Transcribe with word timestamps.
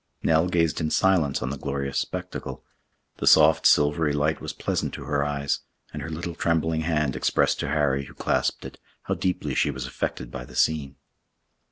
Nell 0.23 0.47
gazed 0.47 0.81
in 0.81 0.89
silence 0.89 1.43
on 1.43 1.51
the 1.51 1.59
glorious 1.59 1.99
spectacle. 1.99 2.63
The 3.17 3.27
soft 3.27 3.67
silvery 3.67 4.13
light 4.13 4.41
was 4.41 4.51
pleasant 4.51 4.95
to 4.95 5.03
her 5.03 5.23
eyes, 5.23 5.59
and 5.93 6.01
her 6.01 6.09
little 6.09 6.33
trembling 6.33 6.81
hand 6.81 7.15
expressed 7.15 7.59
to 7.59 7.67
Harry, 7.69 8.05
who 8.05 8.15
clasped 8.15 8.65
it, 8.65 8.79
how 9.03 9.13
deeply 9.13 9.53
she 9.53 9.69
was 9.69 9.85
affected 9.85 10.31
by 10.31 10.43
the 10.43 10.55
scene. 10.55 10.95